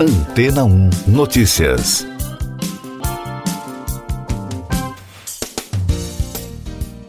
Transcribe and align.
Antena 0.00 0.62
1 0.62 0.90
Notícias. 1.08 2.06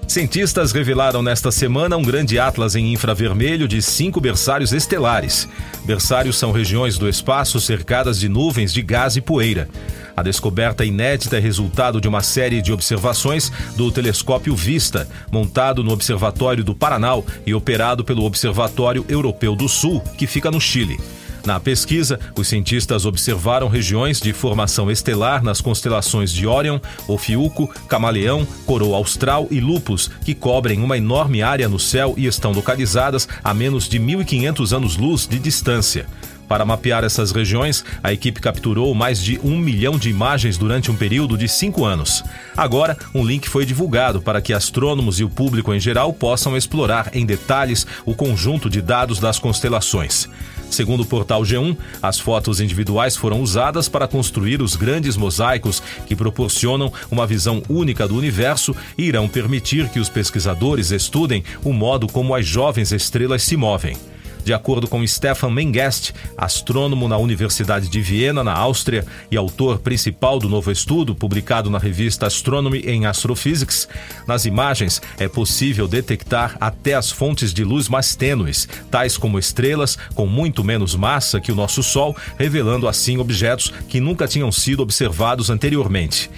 Cientistas 0.07 0.71
revelaram 0.71 1.21
nesta 1.21 1.51
semana 1.51 1.95
um 1.97 2.01
grande 2.01 2.39
atlas 2.39 2.75
em 2.75 2.91
infravermelho 2.91 3.67
de 3.67 3.79
cinco 3.79 4.19
berçários 4.19 4.73
estelares. 4.73 5.47
Berçários 5.85 6.39
são 6.39 6.51
regiões 6.51 6.97
do 6.97 7.07
espaço 7.07 7.61
cercadas 7.61 8.19
de 8.19 8.27
nuvens 8.27 8.73
de 8.73 8.81
gás 8.81 9.15
e 9.15 9.21
poeira. 9.21 9.69
A 10.17 10.23
descoberta 10.23 10.83
inédita 10.83 11.37
é 11.37 11.39
resultado 11.39 12.01
de 12.01 12.07
uma 12.07 12.23
série 12.23 12.59
de 12.59 12.73
observações 12.73 13.51
do 13.75 13.91
telescópio 13.91 14.55
Vista, 14.55 15.07
montado 15.31 15.83
no 15.83 15.91
Observatório 15.91 16.63
do 16.63 16.73
Paranal 16.73 17.23
e 17.45 17.53
operado 17.53 18.03
pelo 18.03 18.23
Observatório 18.23 19.05
Europeu 19.07 19.55
do 19.55 19.69
Sul, 19.69 20.01
que 20.17 20.25
fica 20.25 20.49
no 20.49 20.59
Chile. 20.59 20.99
Na 21.45 21.59
pesquisa, 21.59 22.19
os 22.37 22.47
cientistas 22.47 23.05
observaram 23.05 23.67
regiões 23.67 24.19
de 24.19 24.33
formação 24.33 24.91
estelar 24.91 25.43
nas 25.43 25.61
constelações 25.61 26.31
de 26.31 26.45
Órion, 26.45 26.79
Ofiuco, 27.07 27.67
Camaleão, 27.87 28.45
Coroa 28.65 28.97
Austral 28.97 29.47
e 29.49 29.59
Lupus, 29.59 30.09
que 30.23 30.35
cobrem 30.35 30.81
uma 30.81 30.97
enorme 30.97 31.41
área 31.41 31.69
no 31.69 31.79
céu 31.79 32.13
e 32.17 32.25
estão 32.25 32.51
localizadas 32.51 33.27
a 33.43 33.53
menos 33.53 33.87
de 33.87 33.99
1.500 33.99 34.75
anos-luz 34.75 35.27
de 35.27 35.39
distância. 35.39 36.05
Para 36.49 36.65
mapear 36.65 37.03
essas 37.03 37.31
regiões, 37.31 37.85
a 38.03 38.11
equipe 38.11 38.41
capturou 38.41 38.95
mais 38.95 39.23
de 39.23 39.39
um 39.43 39.55
milhão 39.55 39.99
de 39.99 40.09
imagens 40.09 40.57
durante 40.57 40.89
um 40.89 40.95
período 40.95 41.37
de 41.37 41.47
cinco 41.47 41.85
anos. 41.85 42.23
Agora, 42.57 42.97
um 43.13 43.23
link 43.23 43.47
foi 43.47 43.67
divulgado 43.67 44.19
para 44.19 44.41
que 44.41 44.51
astrônomos 44.51 45.19
e 45.19 45.23
o 45.23 45.29
público 45.29 45.71
em 45.71 45.79
geral 45.79 46.11
possam 46.11 46.57
explorar 46.57 47.11
em 47.13 47.23
detalhes 47.23 47.85
o 48.03 48.15
conjunto 48.15 48.67
de 48.67 48.81
dados 48.81 49.19
das 49.19 49.37
constelações. 49.37 50.27
Segundo 50.71 51.01
o 51.01 51.05
portal 51.05 51.43
G1, 51.43 51.77
as 52.01 52.19
fotos 52.19 52.59
individuais 52.59 53.15
foram 53.15 53.41
usadas 53.41 53.87
para 53.87 54.07
construir 54.07 54.59
os 54.59 54.75
grandes 54.75 55.15
mosaicos 55.15 55.83
que 56.07 56.15
proporcionam 56.15 56.91
uma 57.11 57.27
visão 57.27 57.61
única 57.69 58.07
do 58.07 58.17
universo 58.17 58.75
e 58.97 59.03
irão 59.03 59.27
permitir 59.27 59.87
que 59.89 59.99
os 59.99 60.09
pesquisadores 60.09 60.89
estudem 60.89 61.43
o 61.63 61.71
modo 61.71 62.07
como 62.07 62.33
as 62.33 62.45
jovens 62.45 62.91
estrelas 62.91 63.43
se 63.43 63.55
movem. 63.55 63.95
De 64.43 64.53
acordo 64.53 64.87
com 64.87 65.05
Stefan 65.05 65.51
Mengest, 65.51 66.13
astrônomo 66.37 67.07
na 67.07 67.17
Universidade 67.17 67.87
de 67.87 68.01
Viena, 68.01 68.43
na 68.43 68.53
Áustria, 68.53 69.05
e 69.29 69.37
autor 69.37 69.79
principal 69.79 70.39
do 70.39 70.49
novo 70.49 70.71
estudo, 70.71 71.13
publicado 71.13 71.69
na 71.69 71.77
revista 71.77 72.27
Astronomy 72.27 72.83
and 72.87 73.07
Astrophysics, 73.07 73.87
nas 74.25 74.45
imagens 74.45 75.01
é 75.17 75.27
possível 75.27 75.87
detectar 75.87 76.55
até 76.59 76.93
as 76.93 77.11
fontes 77.11 77.53
de 77.53 77.63
luz 77.63 77.87
mais 77.87 78.15
tênues, 78.15 78.67
tais 78.89 79.17
como 79.17 79.37
estrelas 79.37 79.97
com 80.15 80.25
muito 80.25 80.63
menos 80.63 80.95
massa 80.95 81.39
que 81.39 81.51
o 81.51 81.55
nosso 81.55 81.83
Sol, 81.83 82.15
revelando 82.37 82.87
assim 82.87 83.17
objetos 83.17 83.71
que 83.87 83.99
nunca 83.99 84.27
tinham 84.27 84.51
sido 84.51 84.81
observados 84.81 85.49
anteriormente. 85.49 86.29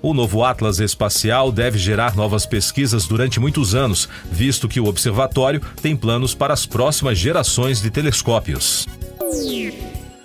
O 0.00 0.14
novo 0.14 0.44
Atlas 0.44 0.78
Espacial 0.78 1.50
deve 1.50 1.78
gerar 1.78 2.14
novas 2.14 2.46
pesquisas 2.46 3.06
durante 3.06 3.40
muitos 3.40 3.74
anos, 3.74 4.08
visto 4.30 4.68
que 4.68 4.78
o 4.78 4.86
observatório 4.86 5.60
tem 5.82 5.96
planos 5.96 6.34
para 6.34 6.54
as 6.54 6.64
próximas 6.64 7.18
gerações 7.18 7.82
de 7.82 7.90
telescópios. 7.90 8.86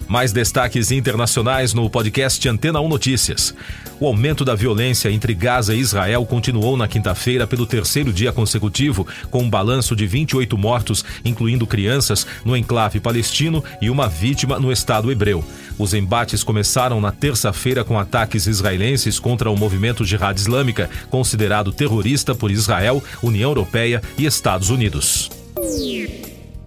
Mais 0.08 0.32
destaques 0.32 0.92
internacionais 0.92 1.74
no 1.74 1.90
podcast 1.90 2.48
Antena 2.48 2.80
1 2.80 2.88
Notícias. 2.88 3.56
O 4.00 4.06
aumento 4.06 4.44
da 4.44 4.54
violência 4.54 5.10
entre 5.10 5.34
Gaza 5.34 5.74
e 5.74 5.80
Israel 5.80 6.26
continuou 6.26 6.76
na 6.76 6.88
quinta-feira 6.88 7.48
pelo 7.48 7.66
terceiro 7.66 8.12
dia 8.12 8.32
consecutivo, 8.32 9.08
com 9.32 9.44
um 9.44 9.50
balanço 9.50 9.96
de 9.96 10.06
28 10.06 10.58
mortos, 10.58 11.06
incluindo 11.24 11.66
crianças, 11.66 12.28
no 12.44 12.56
enclave 12.56 13.00
palestino 13.00 13.64
e 13.82 13.90
uma 13.90 14.08
vítima 14.08 14.60
no 14.60 14.72
Estado 14.72 15.12
hebreu. 15.12 15.44
Os 15.78 15.94
embates 15.94 16.44
começaram 16.44 17.02
na 17.02 17.12
terça-feira 17.12 17.84
com 17.84 17.98
ataques 17.98 18.46
israelenses 18.46 19.20
contra 19.20 19.50
o 19.50 19.58
movimento 19.58 20.06
Jihad 20.06 20.38
Islâmica, 20.38 20.90
considerado 21.10 21.72
terrorista 21.72 22.36
por 22.36 22.52
Israel, 22.52 23.04
União 23.22 23.50
Europeia 23.50 24.02
e 24.18 24.26
Estados 24.26 24.70
Unidos. 24.70 25.43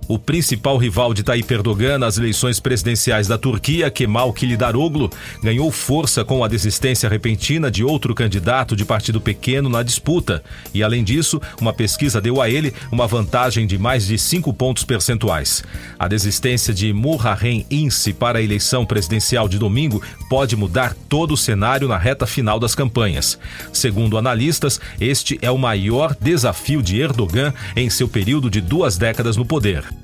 O 0.08 0.20
principal 0.20 0.76
rival 0.78 1.12
de 1.12 1.24
Tayyip 1.24 1.52
Erdogan 1.52 1.98
nas 1.98 2.16
eleições 2.16 2.60
presidenciais 2.60 3.26
da 3.26 3.36
Turquia, 3.36 3.90
Kemal 3.90 4.32
Kılıçdaroğlu, 4.32 5.10
ganhou 5.42 5.68
força 5.72 6.24
com 6.24 6.44
a 6.44 6.48
desistência 6.48 7.08
repentina 7.08 7.72
de 7.72 7.82
outro 7.82 8.14
candidato 8.14 8.76
de 8.76 8.84
partido 8.84 9.20
pequeno 9.20 9.68
na 9.68 9.82
disputa. 9.82 10.44
E, 10.72 10.80
além 10.80 11.02
disso, 11.02 11.40
uma 11.60 11.72
pesquisa 11.72 12.20
deu 12.20 12.40
a 12.40 12.48
ele 12.48 12.72
uma 12.92 13.08
vantagem 13.08 13.66
de 13.66 13.76
mais 13.76 14.06
de 14.06 14.16
cinco 14.16 14.54
pontos 14.54 14.84
percentuais. 14.84 15.64
A 15.98 16.06
desistência 16.06 16.72
de 16.72 16.92
Muharrem 16.92 17.66
Ince 17.68 18.12
para 18.12 18.38
a 18.38 18.42
eleição 18.42 18.86
presidencial 18.86 19.48
de 19.48 19.58
domingo 19.58 20.00
pode 20.30 20.54
mudar 20.54 20.94
todo 21.08 21.34
o 21.34 21.36
cenário 21.36 21.88
na 21.88 21.98
reta 21.98 22.26
final 22.26 22.60
das 22.60 22.76
campanhas. 22.76 23.36
Segundo 23.72 24.16
analistas, 24.16 24.80
este 25.00 25.36
é 25.42 25.50
o 25.50 25.58
maior 25.58 26.16
desafio 26.20 26.80
de 26.80 27.00
Erdogan 27.00 27.52
em 27.74 27.90
seu 27.90 28.06
período 28.06 28.48
de 28.48 28.60
duas 28.60 28.96
décadas 28.96 29.36
no 29.36 29.44
poder. 29.44 29.95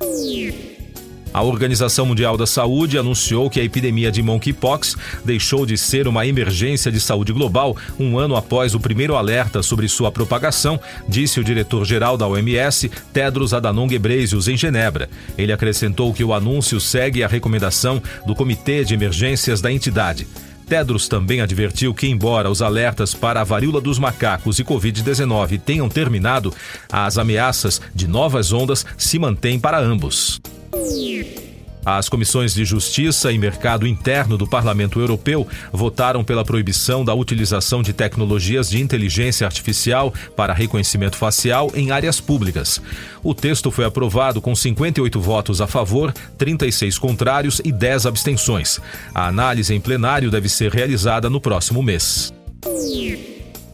A 1.34 1.42
Organização 1.42 2.04
Mundial 2.04 2.36
da 2.36 2.46
Saúde 2.46 2.98
anunciou 2.98 3.48
que 3.48 3.58
a 3.58 3.64
epidemia 3.64 4.12
de 4.12 4.22
monkeypox 4.22 4.96
deixou 5.24 5.64
de 5.64 5.78
ser 5.78 6.06
uma 6.06 6.26
emergência 6.26 6.92
de 6.92 7.00
saúde 7.00 7.32
global 7.32 7.74
um 7.98 8.18
ano 8.18 8.36
após 8.36 8.74
o 8.74 8.80
primeiro 8.80 9.16
alerta 9.16 9.62
sobre 9.62 9.88
sua 9.88 10.12
propagação, 10.12 10.78
disse 11.08 11.40
o 11.40 11.44
diretor-geral 11.44 12.18
da 12.18 12.28
OMS, 12.28 12.90
Tedros 13.14 13.54
Adhanom 13.54 13.86
Ghebreyesus, 13.86 14.46
em 14.46 14.58
Genebra. 14.58 15.08
Ele 15.38 15.52
acrescentou 15.52 16.12
que 16.12 16.22
o 16.22 16.34
anúncio 16.34 16.78
segue 16.78 17.24
a 17.24 17.28
recomendação 17.28 18.02
do 18.26 18.34
Comitê 18.34 18.84
de 18.84 18.92
Emergências 18.92 19.62
da 19.62 19.72
entidade. 19.72 20.26
Tedros 20.72 21.06
também 21.06 21.42
advertiu 21.42 21.92
que, 21.92 22.08
embora 22.08 22.48
os 22.48 22.62
alertas 22.62 23.12
para 23.12 23.42
a 23.42 23.44
varíola 23.44 23.78
dos 23.78 23.98
macacos 23.98 24.58
e 24.58 24.64
Covid-19 24.64 25.60
tenham 25.60 25.86
terminado, 25.86 26.50
as 26.90 27.18
ameaças 27.18 27.78
de 27.94 28.08
novas 28.08 28.54
ondas 28.54 28.86
se 28.96 29.18
mantêm 29.18 29.60
para 29.60 29.78
ambos. 29.78 30.40
As 31.84 32.08
comissões 32.08 32.54
de 32.54 32.64
Justiça 32.64 33.32
e 33.32 33.38
Mercado 33.38 33.86
Interno 33.86 34.38
do 34.38 34.46
Parlamento 34.46 35.00
Europeu 35.00 35.46
votaram 35.72 36.22
pela 36.22 36.44
proibição 36.44 37.04
da 37.04 37.12
utilização 37.12 37.82
de 37.82 37.92
tecnologias 37.92 38.70
de 38.70 38.80
inteligência 38.80 39.46
artificial 39.46 40.14
para 40.36 40.52
reconhecimento 40.52 41.16
facial 41.16 41.72
em 41.74 41.90
áreas 41.90 42.20
públicas. 42.20 42.80
O 43.22 43.34
texto 43.34 43.70
foi 43.70 43.84
aprovado 43.84 44.40
com 44.40 44.54
58 44.54 45.20
votos 45.20 45.60
a 45.60 45.66
favor, 45.66 46.12
36 46.38 46.98
contrários 46.98 47.60
e 47.64 47.72
10 47.72 48.06
abstenções. 48.06 48.80
A 49.12 49.26
análise 49.26 49.74
em 49.74 49.80
plenário 49.80 50.30
deve 50.30 50.48
ser 50.48 50.72
realizada 50.72 51.28
no 51.28 51.40
próximo 51.40 51.82
mês. 51.82 52.32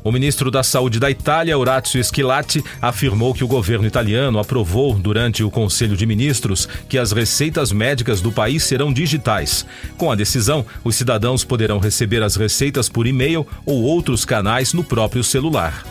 O 0.08 0.10
ministro 0.10 0.50
da 0.50 0.62
Saúde 0.62 0.98
da 0.98 1.10
Itália, 1.10 1.58
Orazio 1.58 2.02
Schilatti, 2.02 2.64
afirmou 2.80 3.34
que 3.34 3.44
o 3.44 3.46
governo 3.46 3.86
italiano 3.86 4.38
aprovou, 4.38 4.94
durante 4.94 5.44
o 5.44 5.50
Conselho 5.50 5.94
de 5.98 6.06
Ministros, 6.06 6.66
que 6.88 6.96
as 6.96 7.12
receitas 7.12 7.72
médicas 7.72 8.22
do 8.22 8.32
país 8.32 8.62
serão 8.62 8.90
digitais. 8.90 9.66
Com 9.98 10.10
a 10.10 10.14
decisão, 10.14 10.64
os 10.82 10.96
cidadãos 10.96 11.44
poderão 11.44 11.78
receber 11.78 12.22
as 12.22 12.36
receitas 12.36 12.88
por 12.88 13.06
e-mail 13.06 13.46
ou 13.66 13.82
outros 13.82 14.24
canais 14.24 14.72
no 14.72 14.82
próprio 14.82 15.22
celular. 15.22 15.84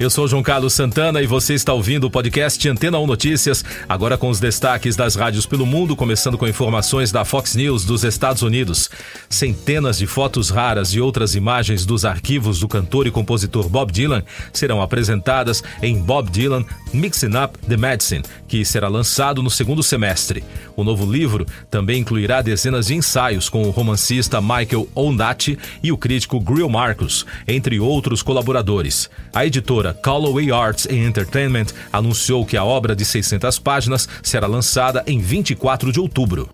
Eu 0.00 0.08
sou 0.08 0.26
João 0.26 0.42
Carlos 0.42 0.72
Santana 0.72 1.20
e 1.20 1.26
você 1.26 1.52
está 1.52 1.74
ouvindo 1.74 2.04
o 2.04 2.10
podcast 2.10 2.66
Antena 2.66 2.98
1 2.98 3.06
Notícias, 3.06 3.62
agora 3.86 4.16
com 4.16 4.30
os 4.30 4.40
destaques 4.40 4.96
das 4.96 5.14
rádios 5.14 5.44
pelo 5.44 5.66
mundo, 5.66 5.94
começando 5.94 6.38
com 6.38 6.48
informações 6.48 7.12
da 7.12 7.22
Fox 7.22 7.54
News 7.54 7.84
dos 7.84 8.02
Estados 8.02 8.40
Unidos. 8.40 8.88
Centenas 9.28 9.98
de 9.98 10.06
fotos 10.06 10.48
raras 10.48 10.94
e 10.94 11.02
outras 11.02 11.34
imagens 11.34 11.84
dos 11.84 12.06
arquivos 12.06 12.60
do 12.60 12.66
cantor 12.66 13.06
e 13.06 13.10
compositor 13.10 13.68
Bob 13.68 13.92
Dylan 13.92 14.22
serão 14.54 14.80
apresentadas 14.80 15.62
em 15.82 15.98
Bob 15.98 16.30
Dylan 16.30 16.64
Mixing 16.94 17.36
Up 17.36 17.58
the 17.68 17.76
Medicine, 17.76 18.24
que 18.48 18.64
será 18.64 18.88
lançado 18.88 19.42
no 19.42 19.50
segundo 19.50 19.82
semestre. 19.82 20.42
O 20.74 20.82
novo 20.82 21.04
livro 21.04 21.46
também 21.70 22.00
incluirá 22.00 22.40
dezenas 22.40 22.86
de 22.86 22.94
ensaios 22.94 23.50
com 23.50 23.64
o 23.64 23.70
romancista 23.70 24.40
Michael 24.40 24.88
Ondaatje 24.96 25.58
e 25.82 25.92
o 25.92 25.98
crítico 25.98 26.40
Grill 26.40 26.70
Marcus, 26.70 27.26
entre 27.46 27.78
outros 27.78 28.22
colaboradores. 28.22 29.10
A 29.34 29.44
editora 29.44 29.89
Callaway 29.92 30.50
Arts 30.52 30.86
Entertainment 30.86 31.66
anunciou 31.92 32.44
que 32.44 32.56
a 32.56 32.64
obra 32.64 32.94
de 32.94 33.04
600 33.04 33.58
páginas 33.58 34.08
será 34.22 34.46
lançada 34.46 35.02
em 35.06 35.18
24 35.18 35.92
de 35.92 36.00
outubro. 36.00 36.48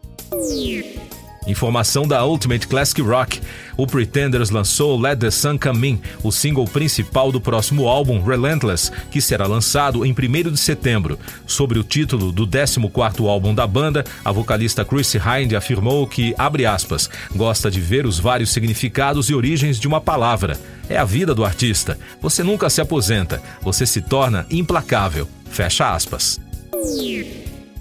Informação 1.46 2.06
da 2.06 2.24
Ultimate 2.24 2.66
Classic 2.66 3.00
Rock. 3.00 3.40
O 3.76 3.86
Pretenders 3.86 4.50
lançou 4.50 4.98
Let 5.00 5.20
the 5.20 5.30
Sun 5.30 5.58
Come 5.58 5.90
In, 5.90 6.00
o 6.22 6.32
single 6.32 6.64
principal 6.64 7.30
do 7.30 7.40
próximo 7.40 7.86
álbum 7.86 8.22
Relentless, 8.22 8.90
que 9.10 9.20
será 9.20 9.46
lançado 9.46 10.04
em 10.04 10.12
1 10.12 10.50
de 10.50 10.58
setembro. 10.58 11.18
Sobre 11.46 11.78
o 11.78 11.84
título 11.84 12.32
do 12.32 12.46
14º 12.46 13.28
álbum 13.28 13.54
da 13.54 13.66
banda, 13.66 14.04
a 14.24 14.32
vocalista 14.32 14.84
Chrissy 14.84 15.18
Hind 15.18 15.52
afirmou 15.54 16.06
que, 16.06 16.34
abre 16.36 16.66
aspas, 16.66 17.08
gosta 17.34 17.70
de 17.70 17.80
ver 17.80 18.06
os 18.06 18.18
vários 18.18 18.50
significados 18.50 19.30
e 19.30 19.34
origens 19.34 19.78
de 19.78 19.86
uma 19.86 20.00
palavra. 20.00 20.58
É 20.88 20.96
a 20.96 21.04
vida 21.04 21.34
do 21.34 21.44
artista. 21.44 21.98
Você 22.20 22.42
nunca 22.42 22.68
se 22.70 22.80
aposenta, 22.80 23.42
você 23.62 23.86
se 23.86 24.00
torna 24.00 24.46
implacável. 24.50 25.28
Fecha 25.50 25.94
aspas. 25.94 26.40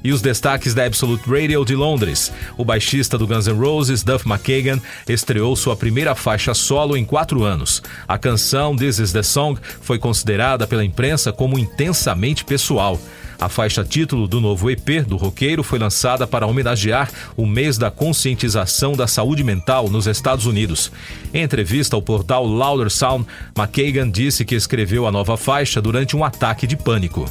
E 0.06 0.14
os 0.14 0.22
destaques 0.22 0.76
da 0.76 0.86
Absolute 0.86 1.28
Radio 1.28 1.66
de 1.66 1.76
Londres. 1.76 2.32
O 2.56 2.64
baixista 2.64 3.18
do 3.18 3.26
Guns 3.26 3.48
N' 3.48 3.58
Roses, 3.58 4.04
Duff 4.04 4.30
McKagan, 4.30 4.80
estreou 5.10 5.56
sua 5.56 5.76
primeira 5.76 6.14
faixa 6.14 6.54
solo 6.54 6.96
em 6.96 7.04
quatro 7.04 7.44
anos. 7.44 7.82
A 8.08 8.16
canção 8.16 8.76
This 8.76 9.00
Is 9.00 9.12
The 9.12 9.24
Song 9.24 9.60
foi 9.82 9.98
considerada 9.98 10.68
pela 10.68 10.86
imprensa 10.86 11.34
como 11.34 11.58
intensamente 11.58 12.46
pessoal. 12.46 13.02
A 13.40 13.50
faixa 13.50 13.84
título 13.84 14.28
do 14.28 14.40
novo 14.40 14.70
EP 14.70 15.04
do 15.08 15.18
roqueiro 15.18 15.64
foi 15.64 15.80
lançada 15.80 16.28
para 16.28 16.46
homenagear 16.46 17.10
o 17.36 17.46
mês 17.48 17.76
da 17.76 17.90
conscientização 17.90 18.94
da 18.94 19.08
saúde 19.08 19.44
mental 19.44 19.90
nos 19.90 20.06
Estados 20.06 20.46
Unidos. 20.46 20.92
Em 21.34 21.42
entrevista 21.42 21.96
ao 21.96 22.02
portal 22.02 22.46
Louder 22.46 22.92
Sound, 22.92 23.26
McKagan 23.58 24.12
disse 24.12 24.46
que 24.46 24.54
escreveu 24.54 25.08
a 25.08 25.12
nova 25.12 25.36
faixa 25.36 25.82
durante 25.82 26.16
um 26.16 26.24
ataque 26.24 26.68
de 26.68 26.78
pânico. 26.78 27.26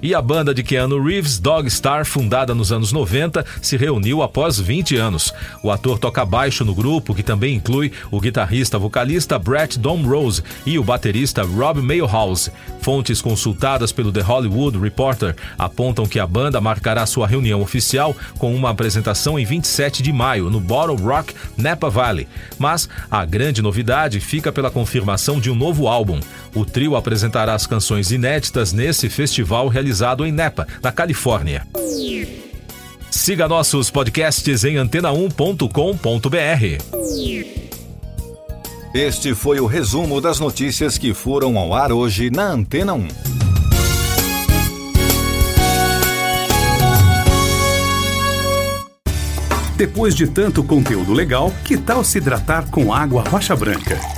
E 0.00 0.14
a 0.14 0.22
banda 0.22 0.54
de 0.54 0.62
Keanu 0.62 1.02
Reeves, 1.02 1.40
Dog 1.40 1.68
Star, 1.68 2.04
fundada 2.04 2.54
nos 2.54 2.70
anos 2.70 2.92
90, 2.92 3.44
se 3.60 3.76
reuniu 3.76 4.22
após 4.22 4.56
20 4.56 4.96
anos. 4.96 5.34
O 5.60 5.72
ator 5.72 5.98
toca 5.98 6.24
baixo 6.24 6.64
no 6.64 6.72
grupo, 6.72 7.12
que 7.12 7.22
também 7.22 7.56
inclui 7.56 7.90
o 8.08 8.20
guitarrista 8.20 8.78
vocalista 8.78 9.36
Brett 9.40 9.76
Domrose 9.76 10.44
e 10.64 10.78
o 10.78 10.84
baterista 10.84 11.42
Rob 11.42 11.82
Mayhouse. 11.82 12.52
Fontes 12.80 13.20
consultadas 13.20 13.90
pelo 13.90 14.12
The 14.12 14.20
Hollywood 14.20 14.78
Reporter 14.78 15.34
apontam 15.58 16.06
que 16.06 16.20
a 16.20 16.26
banda 16.26 16.60
marcará 16.60 17.04
sua 17.04 17.26
reunião 17.26 17.60
oficial 17.60 18.16
com 18.38 18.54
uma 18.54 18.70
apresentação 18.70 19.36
em 19.36 19.44
27 19.44 20.00
de 20.00 20.12
maio 20.12 20.48
no 20.48 20.60
Bottle 20.60 20.96
Rock, 20.96 21.34
Napa 21.56 21.90
Valley. 21.90 22.28
Mas 22.56 22.88
a 23.10 23.24
grande 23.24 23.60
novidade 23.60 24.20
fica 24.20 24.52
pela 24.52 24.70
confirmação 24.70 25.40
de 25.40 25.50
um 25.50 25.56
novo 25.56 25.88
álbum. 25.88 26.20
O 26.54 26.64
trio 26.64 26.96
apresentará 26.96 27.54
as 27.54 27.66
canções 27.66 28.10
inéditas 28.10 28.72
nesse 28.72 29.08
festival 29.08 29.68
realizado 29.68 30.24
em 30.24 30.32
Napa, 30.32 30.66
na 30.82 30.90
Califórnia. 30.90 31.66
Siga 33.10 33.48
nossos 33.48 33.90
podcasts 33.90 34.64
em 34.64 34.76
antena1.com.br. 34.76 35.68
Este 38.94 39.34
foi 39.34 39.60
o 39.60 39.66
resumo 39.66 40.20
das 40.20 40.40
notícias 40.40 40.96
que 40.96 41.12
foram 41.12 41.58
ao 41.58 41.74
ar 41.74 41.92
hoje 41.92 42.30
na 42.30 42.50
Antena 42.50 42.94
1. 42.94 43.08
Depois 49.76 50.14
de 50.14 50.26
tanto 50.26 50.64
conteúdo 50.64 51.12
legal, 51.12 51.52
que 51.64 51.76
tal 51.76 52.02
se 52.02 52.18
hidratar 52.18 52.68
com 52.68 52.92
água 52.92 53.22
rocha 53.22 53.54
branca? 53.54 54.17